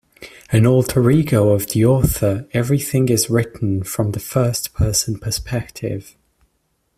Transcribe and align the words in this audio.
An 0.51 0.65
alter 0.65 1.11
ego 1.11 1.49
of 1.49 1.67
the 1.67 1.85
author, 1.85 2.47
everything 2.53 3.07
is 3.09 3.29
written 3.29 3.83
from 3.83 4.13
the 4.13 4.19
first 4.19 4.73
person 4.73 5.19
perspective. 5.19 6.15